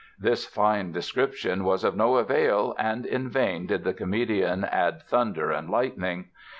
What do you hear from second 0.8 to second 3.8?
description was of no avail and in vain